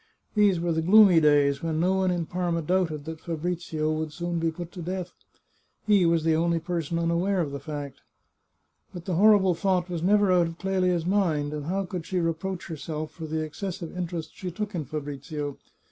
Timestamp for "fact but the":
7.59-9.13